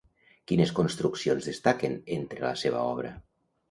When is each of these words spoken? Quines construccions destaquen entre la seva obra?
Quines 0.51 0.71
construccions 0.79 1.51
destaquen 1.51 1.97
entre 2.19 2.45
la 2.51 2.59
seva 2.67 2.85
obra? 2.99 3.19